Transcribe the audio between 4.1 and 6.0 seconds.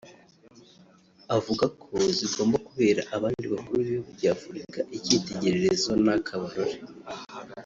bya Afurika icyitegererezo